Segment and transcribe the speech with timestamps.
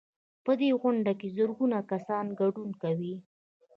[0.45, 3.15] په دې غونډه کې زرګونه کسان ګډون کوي.